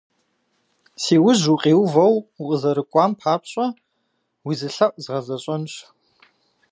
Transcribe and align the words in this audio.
Си 1.01 1.15
ужь 1.27 1.45
укъиувэу 1.53 2.13
укъызэрыкӀуам 2.39 3.11
папщӀэ, 3.19 3.67
уи 4.45 4.53
зы 4.59 4.69
лъэӀу 4.75 4.95
згъэзэщӀэнщ. 5.03 5.73